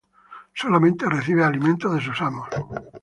Solamente 0.55 1.07
recibe 1.17 1.43
alimento 1.43 1.87
de 1.93 2.01
sus 2.01 2.19
amos. 2.21 2.49